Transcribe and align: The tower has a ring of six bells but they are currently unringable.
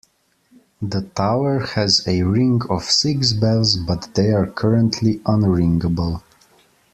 The 0.81 1.03
tower 1.13 1.59
has 1.59 2.07
a 2.07 2.23
ring 2.23 2.63
of 2.71 2.85
six 2.85 3.33
bells 3.33 3.75
but 3.75 4.15
they 4.15 4.31
are 4.31 4.47
currently 4.47 5.19
unringable. 5.27 6.23